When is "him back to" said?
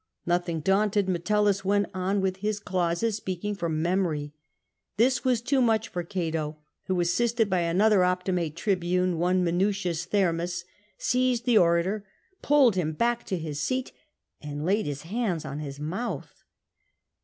12.75-13.37